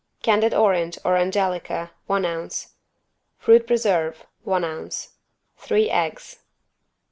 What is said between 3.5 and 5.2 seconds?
preserve, one ounce.